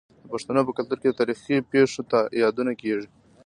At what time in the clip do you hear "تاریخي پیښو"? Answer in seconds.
1.19-2.01